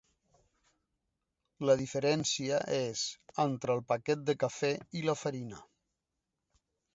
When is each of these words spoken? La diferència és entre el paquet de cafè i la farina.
La 1.69 1.75
diferència 1.81 2.61
és 2.77 3.03
entre 3.45 3.75
el 3.79 3.83
paquet 3.93 4.25
de 4.31 4.37
cafè 4.45 4.73
i 5.03 5.05
la 5.11 5.17
farina. 5.27 5.63